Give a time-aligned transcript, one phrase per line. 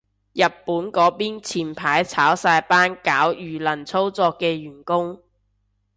[0.33, 5.21] 日本嗰邊前排炒晒班搞輿論操作嘅員工